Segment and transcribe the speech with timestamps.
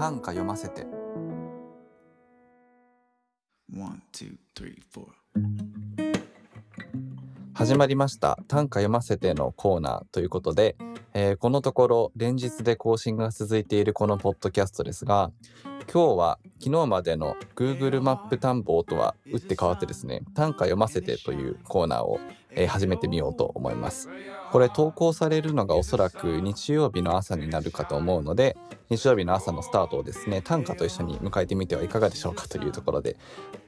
[0.00, 0.86] 短歌読ませて。
[3.70, 5.08] One, two, three, four.
[7.52, 8.38] 始まりました。
[8.48, 10.76] 短歌読ませてのコーナーということで、
[11.12, 15.32] えーこのところ連日で更新が続いているこのポッドキャストですが
[15.92, 22.20] 今日は昨日までの Google マップ探訪とは打って変わってですね短歌読ませてというコーナーを、
[22.52, 24.08] えー始めてみようと思います。
[24.50, 28.56] これ投稿されるのがおそらく日曜日の朝になるかと思うので
[28.88, 33.16] 日曜日の朝のスタートをですね短歌と一緒に迎えてみてはいかがでしょうかというところで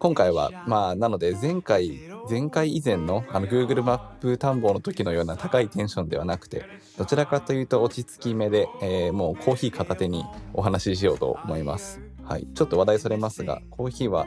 [0.00, 6.64] 今回はまあなので前回前回以前のあの Google マップ探訪の時のような高いテンションではなくて
[6.98, 12.01] どちらかというと落ち着き目で、えーもうコーヒー片手にお話ししようと思います。
[12.24, 12.46] はい。
[12.54, 14.26] ちょっと話題それますがコーヒーは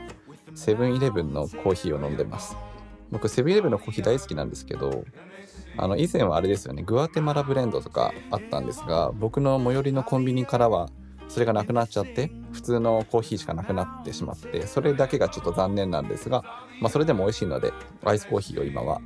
[0.54, 2.56] セブンイレブンのコーヒーを飲んでます。
[3.10, 5.04] 僕セブンイレブンのコーヒー大好きなんですけど
[5.76, 10.88] あの以前はあれですよねグアテマラブレンドとかあったんですが僕の最寄りのコンビニからは
[11.28, 16.42] それがなくなっちゃって普通のコーヒーしかなくなってしまってそれだけがちょっと残念なんですが、
[16.80, 17.72] まあ、それでも美味しいので
[18.04, 19.00] アイスコーヒーを今は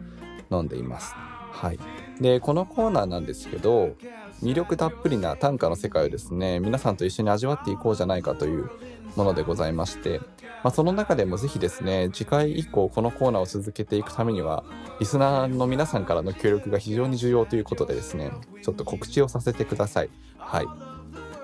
[0.51, 1.15] 飲んでいます。
[1.53, 1.79] はい。
[2.21, 3.95] でこのコーナーなんですけど
[4.43, 8.71] 魅力たっぷりな短歌の世界をですね皆さんと一緒に味わっていこうじゃないかという
[9.17, 10.21] ものでございまして、
[10.63, 14.65] まあ、その中でもぜひですね次回以降このコーナーを続けていくためには
[14.99, 18.31] リスナーの皆さんからの協力が非常に重要ということでですね
[18.63, 20.11] ちょっと告知をさせてください。
[20.39, 20.67] はい。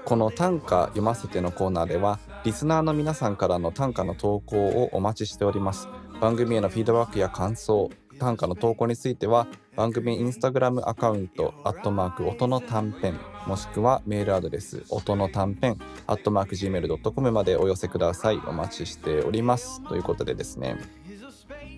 [0.04, 5.88] この短歌読ませてのコーナーではリスナーの皆さんからの短歌の投稿をお待ちしております。
[6.20, 18.40] 番組へのフィードバックや感想短歌の投稿については番組インスタグラムアカウントアットマーク音の短編もしくはメールアドレス音の短編アットマーク Gmail.com までお寄せください。
[18.46, 19.82] お待ちしております。
[19.84, 20.76] ということでですね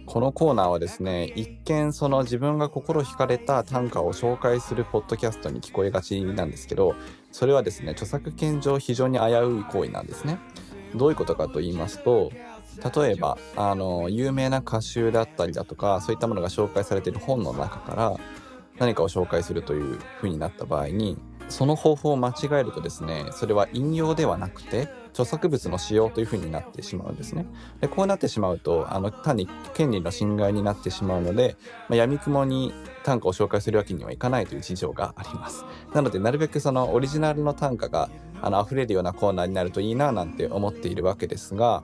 [0.06, 6.94] このコーナーはですね一見その自分が心惹かれた短歌を紹介するポッドキャストに聞こえがちなんですけど
[7.30, 10.38] それはですね著作権上非常に危うい行為なんですね。
[10.94, 12.30] どういうことかと言いますと
[12.78, 18.16] 例えばあの有名な歌集だったりだとかそういったものが紹介されている本の中から
[18.78, 21.18] 何かを紹介するというふうになった場合に
[21.48, 27.46] その方法を間違えるとですねそれは引用ではなくて著作物の使用というふうになってしまうんですね。
[27.80, 31.56] でこうなってしまうとあの単に権利の侵害になってしまうので、
[31.88, 32.72] まあ、闇雲に
[33.02, 35.64] 短歌を紹介するわけにはいかないという事情があります。
[35.92, 38.08] なのでなるべくそのオリジナルの短歌が
[38.42, 41.82] あの溢れるようなコーナーになるといいななんて思っているわけですが、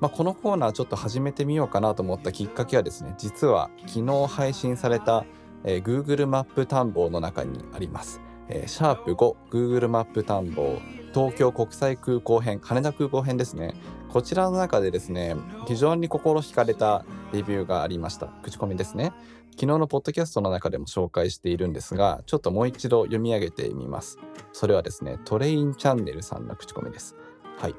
[0.00, 5.24] まあ、このコーナーちょっと始めてみようかなと思ったきっかけはですね実は昨日配信された、
[5.64, 8.20] えー Google マップ探訪の中にあります。
[8.48, 10.78] えーシャープ 5Google マップ探訪
[11.14, 13.74] 東京国際空港編羽田空港編ですね
[14.16, 15.36] こちらの中でですね
[15.68, 17.04] 非常に心惹かれた
[17.34, 18.28] レビューがありました。
[18.28, 19.12] 口コミですね。
[19.50, 24.16] 昨日のポッドキャストの中でも紹介しているんですがちょっともう一度読み上げてみます。
[24.54, 27.14] それはですねトレインチャンネルさんの口コミです。
[27.58, 27.74] はい。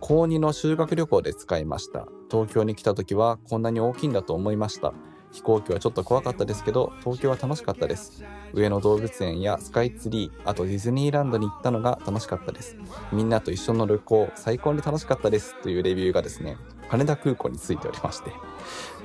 [0.00, 2.08] 高2の修学旅行で使いました。
[2.28, 4.92] 東京に来た時はこんなに大きいんだと思いました。
[5.36, 8.24] 飛行機はちょっと怖かったですけど東京は楽しかったです。
[8.54, 12.78] 上野動物園やスカイツリーあとディズニーランドに行ったのが楽しかったです。
[13.12, 15.60] みんなと一緒の旅行最高に楽しかったです。
[15.60, 16.56] というレビューがですね
[16.88, 18.32] 羽田空港についておりまして。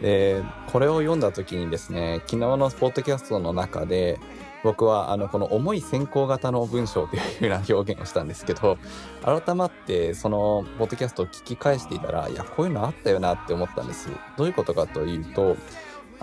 [0.02, 0.42] で
[0.72, 4.18] これを読んだ時にですね昨日のポッドキャストの中で
[4.64, 8.78] 僕はあのこの重い先行型の文章というふうな表現をしたんですけど
[9.22, 14.10] 改まってそのポッドキャストを聞き返していたらいやこういうのあったよなって思ったんです。
[14.38, 15.58] どういうことかというと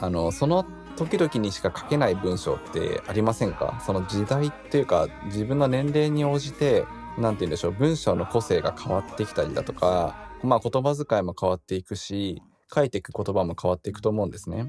[0.01, 0.65] あのその
[0.97, 3.83] 時々にしか書けない文章ってありませんか？
[3.85, 6.85] その時代っていうか自分の年齢に応じて
[7.19, 12.43] 何て言うんでしょう文章の個性が変わってきたりだとか、まあ、言葉遣いも変わっていくし
[12.73, 14.67] 書いていく言葉も変わっていくと思うんですね。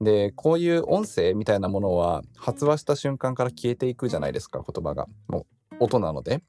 [0.00, 5.46] でこういう音声みたいなものは発話した瞬間から消えていくじゃないですか言葉がもう
[5.82, 6.42] 音なので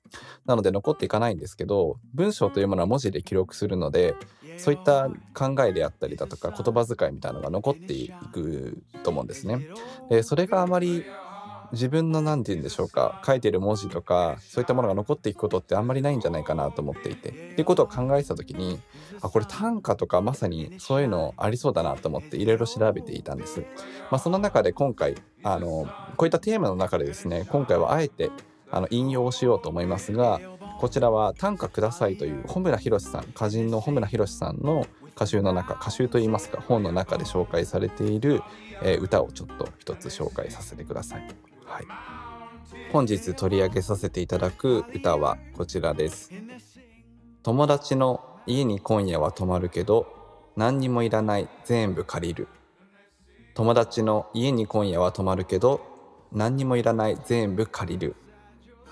[0.45, 4.15] なので残っていかないんですけど文章というものは文字で記録するので
[4.57, 9.67] そういった考えであったりだとか言葉遣いみたいなのが残っていくと思うんですね。
[10.09, 11.03] でそれがあまり
[11.73, 18.79] 自分の何て言うんでしょうか書いてる文字とかそういったものが残っていくことってあんまりないんじゃないかなと思っていてっていうことを考えてた時に
[19.21, 23.61] あこれ短歌とかまさにそういうのありそうだなと思っていろいろ調べていたんです。
[24.11, 28.29] まあ、その中で今回あのこういったテーマの中でですね今回はあえて
[28.73, 30.41] あの引用をしようと思いますが
[30.79, 38.41] こちらは「短歌ください」という穂村弘さん歌人の穂村弘さんの歌集の中歌集といいますか本の中で紹介されている、
[38.81, 41.27] えー歌をちょっと一つ紹介させてください。
[41.65, 41.85] はい、
[42.91, 46.31] 本日取り上げさせていただく歌はこちらです。
[47.43, 50.07] 友達の家に今夜は泊まるけど
[50.55, 52.47] 何にもいらない全部借りる。
[53.53, 55.81] 友達の家に今夜は泊まるけど
[56.31, 58.15] 何にもいらない全部借りる。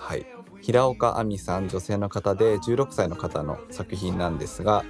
[0.02, 0.26] はい。
[0.62, 4.84] 平岡亜美さん女性の方で16歳の方の作品なんですが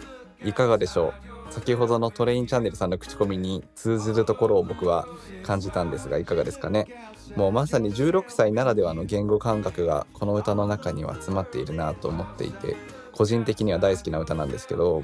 [0.44, 1.14] いかがでしょ
[1.50, 1.54] う？
[1.54, 5.06] 先ほどのトレインチャンネルさんの口コミに通ずるところを僕は
[5.44, 6.88] 感じたんですがいかがですかね？
[7.36, 12.78] もうまさに16歳ならではの言語感覚がこの歌の中には詰まっているなと思っていて
[13.14, 15.04] 個人的には大好きな歌なんですけど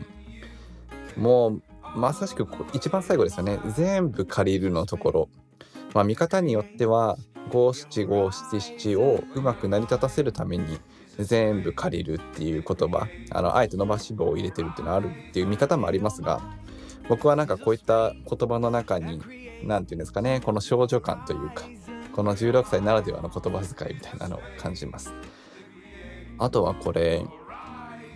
[1.18, 1.62] もう
[1.96, 3.60] まさしく一番最後ですよね。
[3.76, 5.30] 全部借りるのところ。
[5.94, 7.18] まあ見方によっては
[7.48, 10.80] 五七五七七をうまく成り立たせるために
[11.20, 16.42] 全部借りるっていう言葉あのあえて伸ばし棒を入れてるっていうのはあるっていう見方もありますが
[17.10, 19.22] 僕はなんかこういった言葉の中に
[19.64, 21.66] 何て言うんですかねこの少女感というか
[22.14, 25.14] この16歳ならではの言葉遣いみたいなのを感じます。
[26.40, 27.24] あとはこれ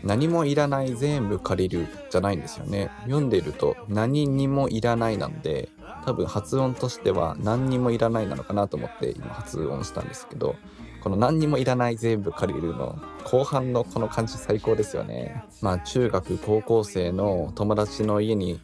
[0.03, 2.89] 何もいらない全部借りるじゃないんですよね。
[3.03, 5.69] 読んでいると何にもいらないなので
[6.06, 10.56] 多分発音としては何にもいらないなのかなと思って今発音したんですけど
[11.01, 15.44] この何にもいらない全部借りるの後半のこの感じ最高ですよね。
[15.62, 18.59] まあ中学高校生の友達の家に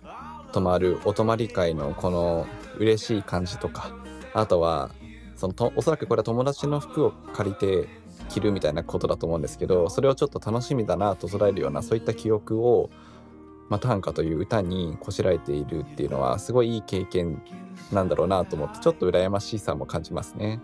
[0.51, 2.47] 泊まるお泊まり会のこの
[2.77, 3.91] 嬉しい感じとか
[4.33, 4.89] あとは
[5.35, 7.87] そのとおそらくこれは友達の服を借りて
[8.27, 12.89] 着るみたいなことだと思うんですけどそれをちょっと楽しみだなと捉えるようなそういった記憶を、
[13.69, 17.41] まあ、短歌という歌にこしらえているっていうのはすごいいい経験
[17.91, 20.59] なんだろうなと思ってちょっと羨ましさも感じますね。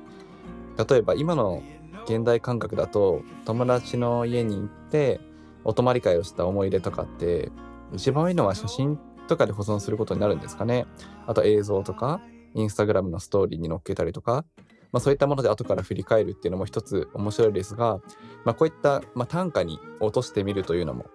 [0.89, 1.61] 例えば今の
[2.05, 5.21] 現代感覚だと友達の家に行って
[5.63, 7.51] お泊まり会をした思い出とかって
[7.93, 10.85] 一番いいのは写真とかで保存することになるんですかね
[11.27, 12.19] あと映像とか
[12.55, 14.45] インスタグラムのストーリーに載っけたりとか、
[14.93, 17.99] まあ、そういったもので後から振り返るっていうのも一つ面白いですが、
[18.45, 21.07] まあ、こういった、まあ、短歌に落としてみるというのも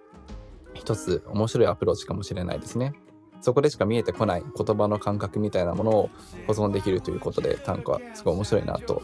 [0.73, 2.93] 一つ面白いアプローチかもしれないですね。
[3.41, 6.09] そこでしか見えてこない言葉の感覚みたいなものを
[6.45, 9.01] 保存できるということで短歌はすごい面白いなと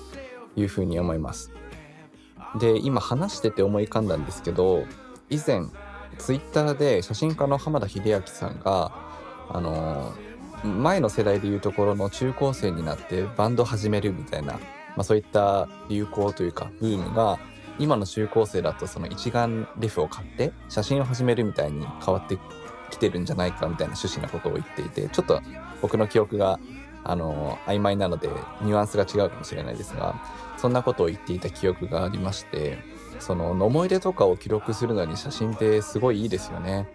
[0.58, 1.54] いうふうに思います。
[2.60, 4.84] で今話してて思い浮かんだんですけど
[5.30, 5.62] 以前
[6.18, 8.92] ツイッターで写真家の浜田秀明さんが
[9.50, 10.14] あの
[10.66, 14.60] 前の世代でいうところの中高生になってバンド始めるみたいな、ま
[14.98, 17.40] あ、そういった流行というかブームが
[17.78, 22.38] 今の中高生だとその一眼レフを買って写真を始めるみたいに変わって
[22.90, 25.42] きてるんじゃないかみたいな趣旨なことを言っていてちょっと
[25.82, 26.60] 僕の記憶が
[27.04, 28.30] あの曖昧なので
[28.62, 30.16] ニュアンスが違うかもしれないですが
[30.58, 32.80] そんなことを言っていた記憶がありまして
[33.20, 36.88] その思い出とかを記録するのに写真ってすごいいいですよね。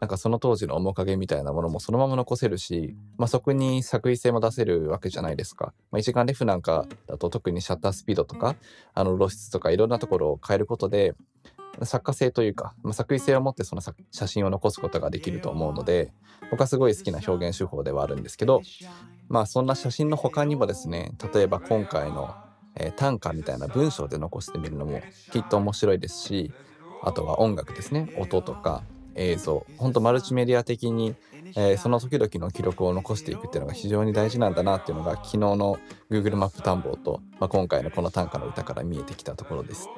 [0.00, 5.74] なんかその当時の面影みたいなものもそのまま残せるし、まあ、そこに作為性も出せるわけじゃないですか。
[5.90, 8.56] まあ、一眼レフなんかだと特にシャッタースピードとか
[8.94, 11.14] あの露出とかいろんなところを変えることで
[11.82, 16.12] 作家性というか、まあ、作為性を持ってその写真を残すことができると思うので
[16.50, 18.62] 僕はすごい好きな表現手法ではあるんですけど
[19.28, 22.34] まあそんな写真の他にもですね例えば今回の、
[22.76, 25.00] えー、短歌みたいな文章で残してみるのも
[25.30, 26.52] きっと面白いですし
[27.02, 28.14] あとは音楽ですね。
[28.18, 28.82] 音とか
[29.14, 31.14] 映像ほんとマルチメディア的に、
[31.56, 35.78] えー、その時々の記録を残していくっていうのが非常に大事なんだなっていうのが昨日の
[36.10, 39.88] Google マップ探訪と、まあ、今回のこの短歌の歌から見えてきたところです。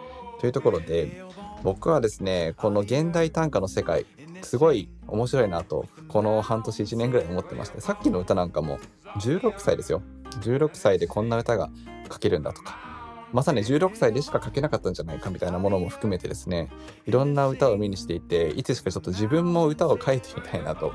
[0.40, 1.22] というところで
[1.62, 4.06] 僕はですねこの現代短歌の世界
[4.42, 8.80] すごい面白いなとこの半年1年ぐらい思ってましてさっきの歌なんかも
[9.20, 10.02] 16歳ですよ
[10.40, 11.70] 16歳でこんな歌が
[12.10, 12.91] 書けるんだとか
[13.32, 16.68] まさに16歳でしか書けなかったんじゃないかみたいなものも含めてですね
[17.06, 20.92] いろんな歌を目にしていていつしかちょっと自分も歌を書いてみたいなと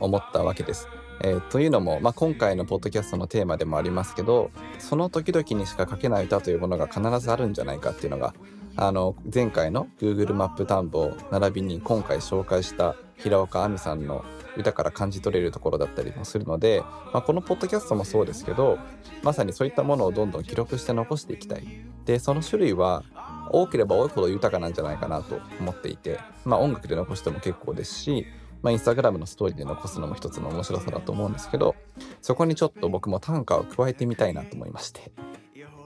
[0.00, 0.88] 思ったわけです。
[1.24, 8.34] えー、というのも、まあ、今回のポッドキャストのテーマでもありますけどその時々にしか書けない歌というものが必ずあるんじゃないかっていうのが
[8.74, 14.24] あの前回の Google マップ探訪並びに今回紹介した平岡亜美さんの
[14.56, 18.78] 歌から感じ取れるところだったりもするので、まあ、このポッドキャストもそうですけど
[19.22, 21.66] まさにそういったものをどんどん記録して残していきたい。
[22.04, 23.04] でその種類は
[23.50, 28.26] 多ければ多いほど豊かなんじゃないかなと思っていて、まあ、音楽で残しても結構ですし
[28.62, 31.74] まあ、インスタグラムのストーリーで残すのも一つの面白さだと思うんですけど
[32.20, 35.10] そこにちょっと僕も短歌を加えてみたいなと思いまして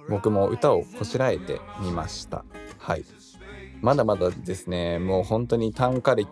[0.08, 2.44] 僕も歌をこしらえてみました。
[2.78, 3.04] はい。
[3.80, 6.28] まだまだですねもう本当に短歌歴、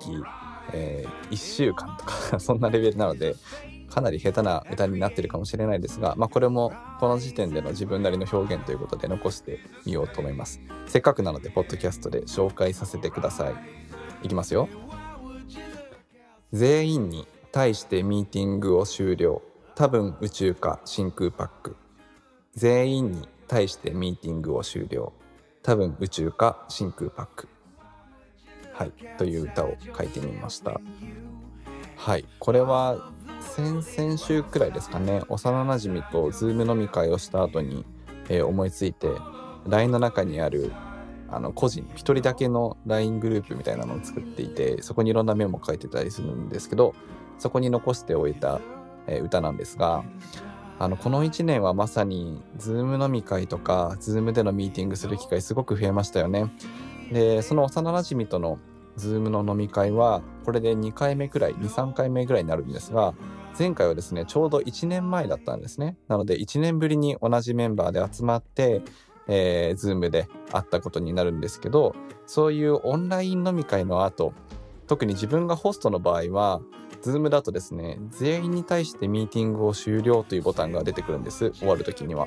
[0.72, 3.36] えー、1週間とか そんなレベルなので
[3.88, 10.60] かなり下手な歌になってるかもしれないですが、まあ、これもこの時点での自分なりの表現ということで残してみようと思います。
[10.86, 13.54] せっかくなのでポッドキャストで紹介させてください。
[14.24, 14.68] いきますよ。
[16.52, 19.42] 全員に対してミーティングを終了。
[19.76, 21.76] 多分宇宙か真空パック。
[22.54, 25.12] 全員に対してミーティングを終了。
[25.62, 27.48] 多分宇宙か真空パック。
[28.74, 30.80] はいという歌を書いてみました
[31.96, 37.84] はいこれは先々週くらいですかね幼なじみとズーム飲み会をした後に、
[38.28, 39.08] えー、思いついて
[39.68, 40.72] LINE の中にある
[41.30, 46.94] あの個人一人だけの LINE グループみたいなのを作っていてそこにいろんなメモ書いてたりするんですけど
[47.38, 48.60] そこに残しておいた、
[49.06, 50.04] えー歌なんですが
[50.78, 56.50] あのこの1年はまさに Zoom 飲み会とか Zoom でのミーティングする機会すごく増えましたよね。
[57.12, 58.58] でその幼なじみとの
[58.96, 63.14] Zoom の飲み会はこれで2回目くらい23回目ぐらいになるんですが
[63.58, 65.96] 前回はですねちょうど1年前だったんですね。
[66.08, 68.82] なので1年ぶりに同じメンバーで集まって、
[69.28, 71.94] えー、Zoom で会ったことになるんですけど
[72.26, 74.32] そういうオンライン飲み会の後
[74.86, 76.60] 特に自分がホストの場合は
[77.04, 82.26] Zoom だとですね全員に対してミーティングを終了というボタンが出てくるんです終わる時には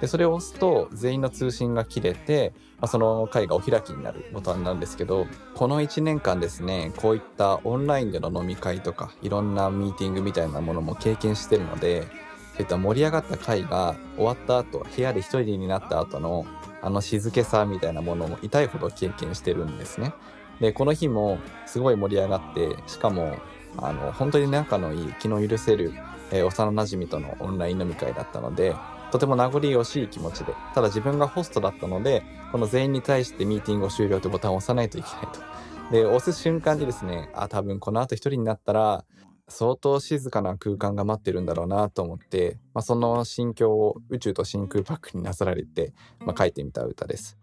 [0.00, 16.44] でそれを押すと全員の通信が切れて、まあ、その会がお開きになるボタンなんですけどこの1年間ですねこういったオンラインでの飲み会とかいろんなミーティングみたいなものも経験してるのでそういった盛り上がった会が終わった後部屋で一人になった後の
[16.82, 20.14] あの静けさみたいなものも痛いほど経験してるんですね。
[20.60, 23.36] でこの日もすごい盛り上がってしかも
[23.76, 25.92] あの本当に仲のいい気の許せる、
[26.30, 28.74] えー幼なじみとのオンライン飲み会だったので
[29.10, 32.22] とても名残惜しい気持ちでただ自分がホストだったので
[32.52, 35.40] この全員に対してミーティングを終了というボタンを押さないといけないと。
[35.90, 39.04] で押す瞬間にですねあ多分この後一人になったら
[39.48, 47.39] 相当静かな空間が待ってるんだろうなと思って、まあ、その心境を宇宙と真空パックになさられて、まあ、書いてみた歌です。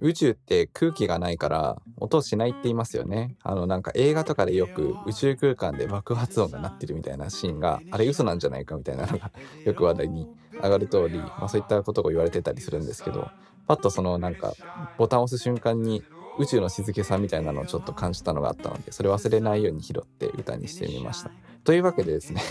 [0.00, 3.36] 宇宙って空気がないから音しないって言いますよね。
[3.42, 9.30] あのなんか映画とかでよく宇宙空間で爆発音が鳴ってるみたいなシーンがあれ嘘なんじゃないかみたいなのが
[9.64, 13.28] よく話題に上がる通り、まあ、そういったことが言われてたりするんですけど
[13.66, 14.52] パッとそのなんか
[14.98, 16.02] ボタンを押す瞬間に
[16.38, 21.30] 宇宙の静けさみたいなのをちょっと感じたのがあったのでそれ忘れないように拾って歌にしてみました。
[21.62, 22.42] というわけでですね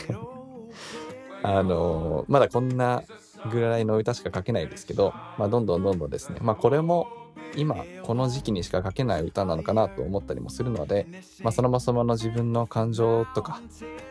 [1.43, 3.03] あのまだこんな
[3.51, 7.07] ぐらいの歌しか書けないですけど、まあ、どんどんどんどんですね、まあ、これも
[7.55, 11.07] 今この時期にしか書けない歌なのかなと思ったりもするので、
[11.41, 13.61] まあ、そのまそもの自分の感情とか、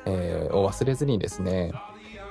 [0.06, 1.72] えーを忘れずにですね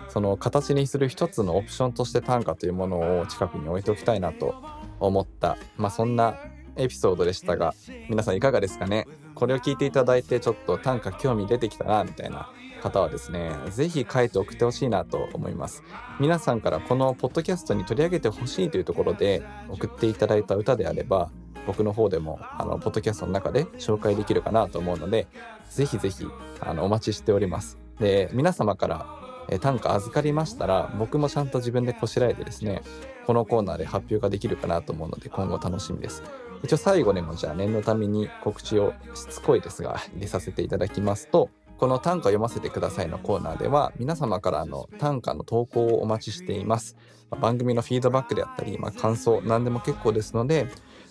[0.10, 4.56] その形にする一つのオプションとして短歌というものを近くに置いておきたいなと
[5.00, 6.36] 思った、まあ、そんな
[6.76, 7.74] エピソードでしたが
[8.10, 9.08] 皆さんいかがですかね？
[9.36, 12.50] これを聞いていただいてちょっと短歌興味出てきたなみたいな
[12.82, 15.84] 方はですね是非書いて送ってほしいなと思います。
[16.20, 21.30] 皆さんからこのポッドキャストに取り上げてほしいというところで送っていただいた歌であれば
[21.68, 25.28] 僕の方でもあのポッドキャストの中で紹介できるかなと思うので
[25.70, 26.26] ぜひぜひ
[26.60, 27.78] あのお待ちしております。
[28.00, 29.06] で皆様から
[29.50, 32.82] え短歌預かりましたら僕もちゃんと自分でこしらえてですね
[33.26, 36.24] このコーナーで発表ができるかなと思うので今後楽しみです。
[36.64, 41.50] 一応最後でもじゃあ念のために告知をしつこいですが入れさせていただきますと
[41.82, 46.96] この短歌読ませてくださいのコーナーでは皆様からの短歌の投稿をお待ちしています
[47.42, 50.68] 番組のフィードバックであったり、まあ、感想何でも結構ですので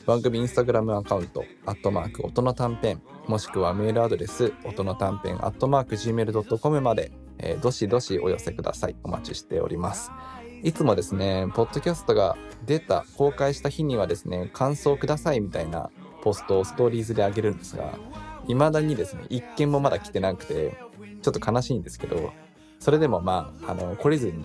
[0.06, 8.96] 番組インスタグラムアカウント、アットマーク音の短編、もしくはメールアドレス、音の短編、アットマーク gmail.com まで、えーどしどしお寄せください。
[9.02, 10.10] お待ちしております。
[10.62, 15.90] いつもですね、ポッドキャストが出た、公開した日にはですね、感想くださいみたいな
[16.22, 17.98] ポストをストーリーズで上げるんですが、
[18.54, 20.76] 未だにですね、一件もまだ来てなくて、
[21.22, 22.32] ちょっと悲しいんですけど、
[22.78, 24.44] それでもまあ、あの、懲りずに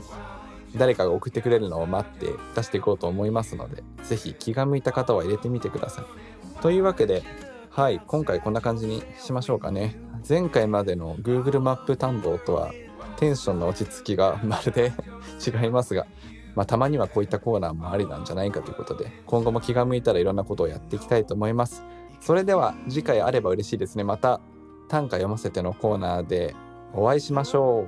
[0.75, 6.61] 誰かが送ってくれるのを待って出していこうと思いますので、ぜひ気が向いた方は入れてみてください。
[6.61, 7.23] というわけで、
[7.69, 9.95] はい、今回こんな感じにしましょうかね。
[10.27, 12.73] 前回までの Google マップ担当とは
[13.17, 14.91] テンションの落ち着きがまるで
[15.45, 16.07] 違いますが、
[16.55, 21.83] まあ、たまにはこういったコーナーもありなんじゃないかということで、今後も気が向いたらいろんなことをやっていきたいと思います。
[22.21, 24.03] それでは次回あれば嬉しいですね。
[24.03, 24.41] また
[24.87, 26.55] 短歌読ませてのコーナーで
[26.93, 27.87] お会いしましょ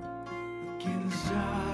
[1.64, 1.67] う。